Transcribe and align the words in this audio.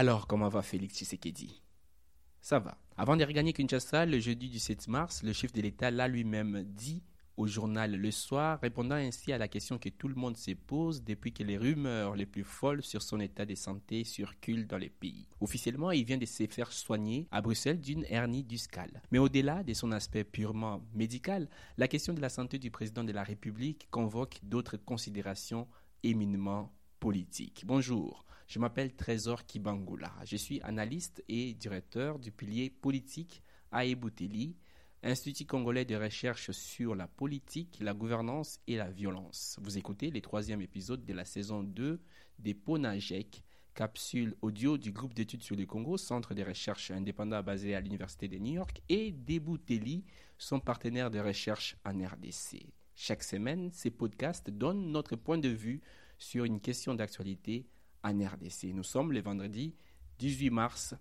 Alors, 0.00 0.26
comment 0.26 0.48
va 0.48 0.62
Félix 0.62 0.96
Tshisekedi? 0.96 1.60
Ça 2.40 2.58
va. 2.58 2.78
Avant 2.96 3.18
de 3.18 3.24
regagner 3.26 3.52
Kinshasa 3.52 4.06
le 4.06 4.18
jeudi 4.18 4.48
du 4.48 4.58
7 4.58 4.88
mars, 4.88 5.22
le 5.22 5.34
chef 5.34 5.52
de 5.52 5.60
l'État 5.60 5.90
l'a 5.90 6.08
lui-même 6.08 6.64
dit 6.64 7.02
au 7.36 7.46
journal 7.46 7.94
Le 7.94 8.10
Soir, 8.10 8.58
répondant 8.62 8.94
ainsi 8.94 9.30
à 9.30 9.36
la 9.36 9.46
question 9.46 9.76
que 9.76 9.90
tout 9.90 10.08
le 10.08 10.14
monde 10.14 10.38
se 10.38 10.52
pose 10.52 11.04
depuis 11.04 11.34
que 11.34 11.42
les 11.42 11.58
rumeurs 11.58 12.16
les 12.16 12.24
plus 12.24 12.44
folles 12.44 12.82
sur 12.82 13.02
son 13.02 13.20
état 13.20 13.44
de 13.44 13.54
santé 13.54 14.04
circulent 14.04 14.66
dans 14.66 14.78
les 14.78 14.88
pays. 14.88 15.28
Officiellement, 15.38 15.90
il 15.90 16.06
vient 16.06 16.16
de 16.16 16.24
se 16.24 16.46
faire 16.46 16.72
soigner 16.72 17.28
à 17.30 17.42
Bruxelles 17.42 17.82
d'une 17.82 18.06
hernie 18.08 18.42
discale. 18.42 19.02
Mais 19.10 19.18
au-delà 19.18 19.62
de 19.62 19.74
son 19.74 19.92
aspect 19.92 20.24
purement 20.24 20.80
médical, 20.94 21.46
la 21.76 21.88
question 21.88 22.14
de 22.14 22.22
la 22.22 22.30
santé 22.30 22.58
du 22.58 22.70
président 22.70 23.04
de 23.04 23.12
la 23.12 23.22
République 23.22 23.86
convoque 23.90 24.38
d'autres 24.44 24.78
considérations 24.78 25.68
éminemment 26.02 26.72
politiques. 27.00 27.64
Bonjour, 27.66 28.24
je 28.50 28.58
m'appelle 28.58 28.92
Trésor 28.96 29.46
Kibangula. 29.46 30.12
Je 30.24 30.36
suis 30.36 30.60
analyste 30.62 31.22
et 31.28 31.54
directeur 31.54 32.18
du 32.18 32.32
pilier 32.32 32.68
politique 32.68 33.44
à 33.70 33.84
Ebouteli 33.84 34.56
Institut 35.04 35.46
congolais 35.46 35.84
de 35.84 35.94
recherche 35.94 36.50
sur 36.50 36.96
la 36.96 37.06
politique, 37.06 37.78
la 37.80 37.94
gouvernance 37.94 38.58
et 38.66 38.76
la 38.76 38.90
violence. 38.90 39.56
Vous 39.62 39.78
écoutez 39.78 40.10
les 40.10 40.20
troisième 40.20 40.60
épisode 40.60 41.06
de 41.06 41.12
la 41.14 41.24
saison 41.24 41.62
2 41.62 42.02
des 42.40 42.54
PONAGEC, 42.54 43.44
capsule 43.72 44.34
audio 44.42 44.76
du 44.76 44.90
groupe 44.90 45.14
d'études 45.14 45.44
sur 45.44 45.54
le 45.54 45.64
Congo, 45.64 45.96
centre 45.96 46.34
de 46.34 46.42
recherche 46.42 46.90
indépendant 46.90 47.44
basé 47.44 47.76
à 47.76 47.80
l'Université 47.80 48.26
de 48.26 48.36
New 48.36 48.54
York, 48.54 48.82
et 48.88 49.12
Debouteli, 49.12 50.04
son 50.38 50.58
partenaire 50.58 51.12
de 51.12 51.20
recherche 51.20 51.76
en 51.84 51.92
RDC. 51.92 52.66
Chaque 52.96 53.22
semaine, 53.22 53.70
ces 53.72 53.92
podcasts 53.92 54.50
donnent 54.50 54.90
notre 54.90 55.14
point 55.14 55.38
de 55.38 55.48
vue 55.48 55.80
sur 56.18 56.44
une 56.44 56.60
question 56.60 56.94
d'actualité 56.94 57.68
en 58.02 58.18
RDC. 58.18 58.72
Nous 58.74 58.82
sommes 58.82 59.12
le 59.12 59.20
vendredi 59.20 59.74
18 60.18 60.50
mars 60.50 60.94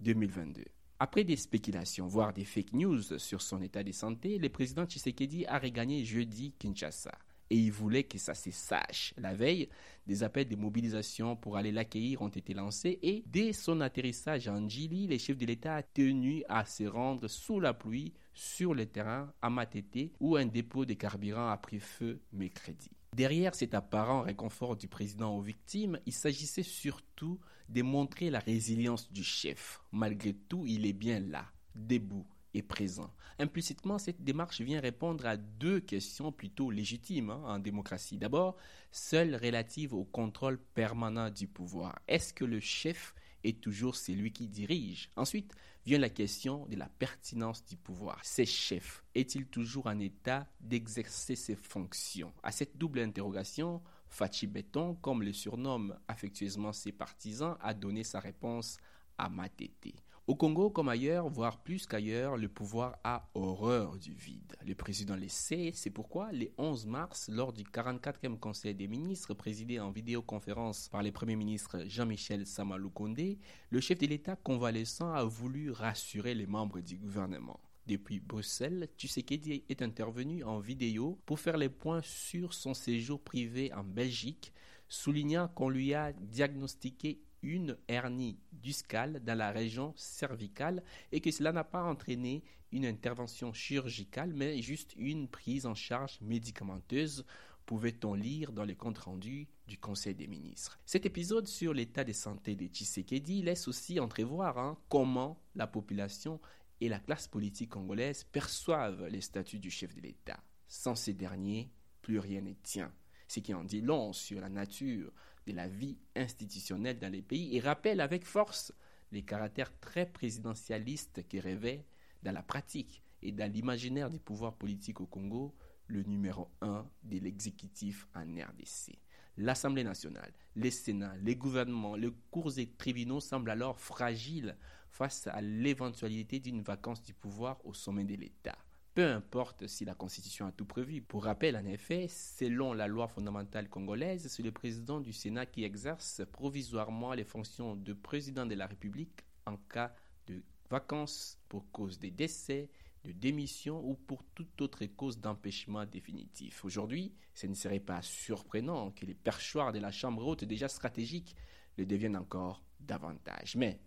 2022. 0.00 0.64
Après 0.98 1.24
des 1.24 1.36
spéculations, 1.36 2.06
voire 2.06 2.32
des 2.32 2.44
fake 2.44 2.74
news 2.74 3.18
sur 3.18 3.42
son 3.42 3.60
état 3.60 3.82
de 3.82 3.90
santé, 3.90 4.38
le 4.38 4.48
président 4.48 4.86
Tshisekedi 4.86 5.44
a 5.46 5.58
regagné 5.58 6.04
jeudi 6.04 6.52
Kinshasa. 6.58 7.12
Et 7.50 7.56
il 7.56 7.72
voulait 7.72 8.04
que 8.04 8.18
ça 8.18 8.34
se 8.34 8.50
sache. 8.50 9.12
La 9.18 9.34
veille, 9.34 9.68
des 10.06 10.22
appels 10.22 10.48
de 10.48 10.56
mobilisation 10.56 11.36
pour 11.36 11.56
aller 11.56 11.72
l'accueillir 11.72 12.22
ont 12.22 12.28
été 12.28 12.54
lancés 12.54 12.98
et 13.02 13.24
dès 13.26 13.52
son 13.52 13.80
atterrissage 13.80 14.48
en 14.48 14.68
Djili, 14.68 15.06
les 15.08 15.18
chefs 15.18 15.36
de 15.36 15.44
l'État 15.44 15.74
a 15.74 15.82
tenu 15.82 16.44
à 16.48 16.64
se 16.64 16.84
rendre 16.84 17.28
sous 17.28 17.60
la 17.60 17.74
pluie 17.74 18.14
sur 18.32 18.72
le 18.72 18.86
terrain 18.86 19.32
à 19.42 19.50
Matete 19.50 20.12
où 20.20 20.36
un 20.36 20.46
dépôt 20.46 20.84
de 20.84 20.94
carburant 20.94 21.50
a 21.50 21.56
pris 21.56 21.80
feu 21.80 22.20
mercredi. 22.32 22.90
Derrière 23.14 23.54
cet 23.54 23.74
apparent 23.74 24.22
réconfort 24.22 24.74
du 24.74 24.88
président 24.88 25.36
aux 25.36 25.42
victimes, 25.42 25.98
il 26.06 26.14
s'agissait 26.14 26.62
surtout 26.62 27.38
de 27.68 27.82
montrer 27.82 28.30
la 28.30 28.38
résilience 28.38 29.12
du 29.12 29.22
chef. 29.22 29.82
Malgré 29.92 30.32
tout, 30.32 30.64
il 30.66 30.86
est 30.86 30.94
bien 30.94 31.20
là, 31.20 31.44
debout 31.74 32.26
et 32.54 32.62
présent. 32.62 33.10
Implicitement, 33.38 33.98
cette 33.98 34.24
démarche 34.24 34.62
vient 34.62 34.80
répondre 34.80 35.26
à 35.26 35.36
deux 35.36 35.80
questions 35.80 36.32
plutôt 36.32 36.70
légitimes 36.70 37.30
hein, 37.30 37.42
en 37.44 37.58
démocratie. 37.58 38.16
D'abord, 38.16 38.56
celle 38.90 39.36
relative 39.36 39.92
au 39.92 40.04
contrôle 40.04 40.58
permanent 40.58 41.28
du 41.28 41.46
pouvoir. 41.46 41.98
Est-ce 42.08 42.32
que 42.32 42.46
le 42.46 42.60
chef 42.60 43.14
est 43.44 43.60
toujours 43.60 43.96
celui 43.96 44.32
qui 44.32 44.48
dirige 44.48 45.10
Ensuite, 45.16 45.54
vient 45.84 45.98
la 45.98 46.08
question 46.08 46.66
de 46.66 46.76
la 46.76 46.88
pertinence 46.88 47.64
du 47.64 47.76
pouvoir. 47.76 48.20
Ces 48.22 48.46
chefs 48.46 49.02
est-il 49.14 49.46
toujours 49.46 49.86
en 49.86 49.98
état 49.98 50.46
d'exercer 50.60 51.34
ses 51.34 51.56
fonctions? 51.56 52.32
À 52.42 52.52
cette 52.52 52.76
double 52.78 53.00
interrogation, 53.00 53.82
Fachi 54.08 54.46
Béton, 54.46 54.94
comme 54.96 55.22
le 55.22 55.32
surnomme 55.32 55.98
affectueusement 56.06 56.72
ses 56.72 56.92
partisans, 56.92 57.56
a 57.60 57.74
donné 57.74 58.04
sa 58.04 58.20
réponse 58.20 58.78
à 59.18 59.28
Matete. 59.28 59.94
Au 60.28 60.36
Congo, 60.36 60.70
comme 60.70 60.88
ailleurs, 60.88 61.28
voire 61.28 61.58
plus 61.58 61.84
qu'ailleurs, 61.84 62.36
le 62.36 62.48
pouvoir 62.48 62.96
a 63.02 63.28
horreur 63.34 63.98
du 63.98 64.12
vide. 64.12 64.54
Le 64.64 64.76
président 64.76 65.16
le 65.16 65.26
sait, 65.26 65.72
c'est 65.74 65.90
pourquoi 65.90 66.30
le 66.30 66.46
11 66.58 66.86
mars, 66.86 67.28
lors 67.28 67.52
du 67.52 67.64
44e 67.64 68.38
Conseil 68.38 68.72
des 68.72 68.86
ministres, 68.86 69.34
présidé 69.34 69.80
en 69.80 69.90
vidéoconférence 69.90 70.88
par 70.90 71.02
le 71.02 71.10
Premier 71.10 71.34
ministre 71.34 71.82
Jean-Michel 71.88 72.46
Samalou 72.46 72.90
Kondé, 72.90 73.40
le 73.70 73.80
chef 73.80 73.98
de 73.98 74.06
l'État 74.06 74.36
convalescent 74.36 75.12
a 75.12 75.24
voulu 75.24 75.72
rassurer 75.72 76.36
les 76.36 76.46
membres 76.46 76.78
du 76.78 76.98
gouvernement. 76.98 77.58
Depuis 77.88 78.20
Bruxelles, 78.20 78.88
Tshisekedi 78.96 79.64
est 79.68 79.82
intervenu 79.82 80.44
en 80.44 80.60
vidéo 80.60 81.18
pour 81.26 81.40
faire 81.40 81.56
les 81.56 81.68
points 81.68 82.02
sur 82.04 82.54
son 82.54 82.74
séjour 82.74 83.20
privé 83.20 83.72
en 83.74 83.82
Belgique, 83.82 84.52
soulignant 84.88 85.48
qu'on 85.48 85.68
lui 85.68 85.94
a 85.94 86.12
diagnostiqué 86.12 87.20
une 87.42 87.76
hernie 87.88 88.38
discale 88.52 89.22
dans 89.24 89.36
la 89.36 89.50
région 89.50 89.92
cervicale 89.96 90.82
et 91.10 91.20
que 91.20 91.30
cela 91.30 91.52
n'a 91.52 91.64
pas 91.64 91.82
entraîné 91.82 92.42
une 92.70 92.86
intervention 92.86 93.52
chirurgicale 93.52 94.32
mais 94.34 94.60
juste 94.62 94.94
une 94.96 95.28
prise 95.28 95.66
en 95.66 95.74
charge 95.74 96.18
médicamenteuse 96.20 97.24
pouvait-on 97.66 98.14
lire 98.14 98.52
dans 98.52 98.64
les 98.64 98.76
comptes 98.76 98.98
rendus 98.98 99.48
du 99.66 99.78
Conseil 99.78 100.14
des 100.14 100.26
ministres. 100.26 100.78
Cet 100.84 101.06
épisode 101.06 101.46
sur 101.46 101.72
l'état 101.72 102.04
de 102.04 102.12
santé 102.12 102.56
de 102.56 102.66
Tshisekedi 102.66 103.42
laisse 103.42 103.68
aussi 103.68 104.00
entrevoir 104.00 104.58
hein, 104.58 104.76
comment 104.88 105.40
la 105.54 105.66
population 105.66 106.40
et 106.80 106.88
la 106.88 106.98
classe 106.98 107.28
politique 107.28 107.70
congolaise 107.70 108.24
perçoivent 108.24 109.06
les 109.06 109.20
statuts 109.20 109.60
du 109.60 109.70
chef 109.70 109.94
de 109.94 110.00
l'État. 110.00 110.40
Sans 110.66 110.94
ces 110.94 111.14
derniers, 111.14 111.70
plus 112.00 112.18
rien 112.18 112.40
ne 112.40 112.54
tient. 112.54 112.92
Ce 113.28 113.40
qui 113.40 113.54
en 113.54 113.64
dit 113.64 113.80
long 113.80 114.12
sur 114.12 114.40
la 114.40 114.48
nature 114.48 115.12
de 115.46 115.52
la 115.52 115.68
vie 115.68 115.98
institutionnelle 116.16 116.98
dans 116.98 117.12
les 117.12 117.22
pays 117.22 117.56
et 117.56 117.60
rappelle 117.60 118.00
avec 118.00 118.24
force 118.24 118.72
les 119.10 119.22
caractères 119.22 119.78
très 119.80 120.06
présidentialistes 120.06 121.26
qui 121.28 121.40
rêvait 121.40 121.84
dans 122.22 122.32
la 122.32 122.42
pratique 122.42 123.02
et 123.22 123.32
dans 123.32 123.50
l'imaginaire 123.50 124.10
des 124.10 124.18
pouvoirs 124.18 124.54
politiques 124.54 125.00
au 125.00 125.06
Congo 125.06 125.54
le 125.86 126.02
numéro 126.04 126.48
un 126.60 126.86
de 127.02 127.18
l'exécutif 127.18 128.06
en 128.14 128.22
RDC. 128.22 128.98
L'Assemblée 129.36 129.84
nationale, 129.84 130.32
les 130.56 130.70
Sénats, 130.70 131.16
les 131.16 131.36
gouvernements, 131.36 131.96
les 131.96 132.10
cours 132.30 132.58
et 132.58 132.66
tribunaux 132.66 133.20
semblent 133.20 133.50
alors 133.50 133.78
fragiles 133.78 134.56
face 134.90 135.26
à 135.26 135.40
l'éventualité 135.40 136.38
d'une 136.38 136.62
vacance 136.62 137.02
du 137.02 137.14
pouvoir 137.14 137.64
au 137.64 137.72
sommet 137.72 138.04
de 138.04 138.14
l'État 138.14 138.58
peu 138.94 139.06
importe 139.06 139.66
si 139.66 139.84
la 139.84 139.94
Constitution 139.94 140.46
a 140.46 140.52
tout 140.52 140.66
prévu. 140.66 141.00
Pour 141.00 141.24
rappel, 141.24 141.56
en 141.56 141.64
effet, 141.64 142.08
selon 142.08 142.74
la 142.74 142.86
loi 142.86 143.08
fondamentale 143.08 143.68
congolaise, 143.68 144.28
c'est 144.28 144.42
le 144.42 144.52
président 144.52 145.00
du 145.00 145.12
Sénat 145.12 145.46
qui 145.46 145.64
exerce 145.64 146.22
provisoirement 146.30 147.14
les 147.14 147.24
fonctions 147.24 147.74
de 147.74 147.92
président 147.94 148.44
de 148.44 148.54
la 148.54 148.66
République 148.66 149.24
en 149.46 149.56
cas 149.56 149.94
de 150.26 150.42
vacances 150.68 151.38
pour 151.48 151.70
cause 151.70 151.98
de 151.98 152.08
décès, 152.08 152.70
de 153.04 153.12
démission 153.12 153.82
ou 153.82 153.94
pour 153.94 154.24
toute 154.34 154.60
autre 154.60 154.84
cause 154.84 155.18
d'empêchement 155.18 155.86
définitif. 155.86 156.64
Aujourd'hui, 156.64 157.14
ce 157.34 157.46
ne 157.46 157.54
serait 157.54 157.80
pas 157.80 158.02
surprenant 158.02 158.90
que 158.90 159.06
les 159.06 159.14
perchoirs 159.14 159.72
de 159.72 159.78
la 159.78 159.90
Chambre 159.90 160.26
haute 160.26 160.44
déjà 160.44 160.68
stratégiques 160.68 161.34
le 161.78 161.86
deviennent 161.86 162.16
encore 162.16 162.62
davantage. 162.78 163.56
Mais 163.56 163.80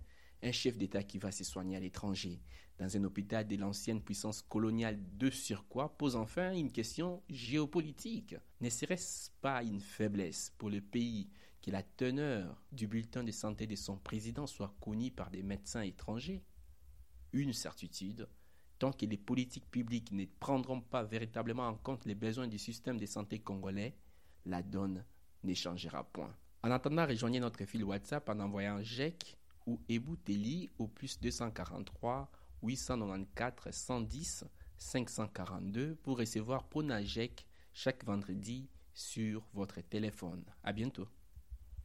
un 0.45 0.51
chef 0.51 0.77
d'État 0.77 1.03
qui 1.03 1.17
va 1.17 1.31
se 1.31 1.43
soigner 1.43 1.75
à 1.75 1.79
l'étranger, 1.79 2.39
dans 2.77 2.95
un 2.95 3.03
hôpital 3.03 3.47
de 3.47 3.55
l'ancienne 3.55 4.01
puissance 4.01 4.43
coloniale 4.43 4.99
de 5.17 5.29
surcroît, 5.29 5.97
pose 5.97 6.15
enfin 6.15 6.53
une 6.53 6.71
question 6.71 7.23
géopolitique. 7.29 8.35
Ne 8.61 8.69
serait-ce 8.69 9.31
pas 9.41 9.63
une 9.63 9.79
faiblesse 9.79 10.53
pour 10.57 10.69
le 10.69 10.81
pays 10.81 11.29
que 11.61 11.71
la 11.71 11.81
teneur 11.81 12.63
du 12.71 12.87
bulletin 12.87 13.23
de 13.23 13.31
santé 13.31 13.65
de 13.65 13.75
son 13.75 13.97
président 13.97 14.45
soit 14.45 14.75
connue 14.79 15.09
par 15.09 15.31
des 15.31 15.41
médecins 15.41 15.81
étrangers? 15.81 16.43
Une 17.33 17.53
certitude, 17.53 18.27
tant 18.77 18.91
que 18.91 19.05
les 19.05 19.17
politiques 19.17 19.71
publiques 19.71 20.11
ne 20.11 20.25
prendront 20.39 20.81
pas 20.81 21.03
véritablement 21.03 21.67
en 21.67 21.75
compte 21.75 22.05
les 22.05 22.15
besoins 22.15 22.47
du 22.47 22.59
système 22.59 22.99
de 22.99 23.05
santé 23.07 23.39
congolais, 23.39 23.95
la 24.45 24.61
donne 24.61 25.03
ne 25.43 25.53
changera 25.55 26.03
point. 26.03 26.35
En 26.61 26.71
attendant, 26.71 27.07
rejoignez 27.07 27.39
notre 27.39 27.65
fil 27.65 27.83
WhatsApp 27.83 28.29
en 28.29 28.39
envoyant 28.39 28.81
GEC 28.83 29.37
ou 29.65 29.79
Ebouteli 29.89 30.69
au 30.77 30.87
plus 30.87 31.19
243 31.19 32.29
894 32.63 33.71
110 33.71 34.45
542 34.77 35.95
pour 35.95 36.17
recevoir 36.17 36.63
Ponajek 36.63 37.45
chaque 37.73 38.03
vendredi 38.05 38.69
sur 38.93 39.45
votre 39.53 39.81
téléphone. 39.81 40.43
À 40.63 40.73
bientôt. 40.73 41.07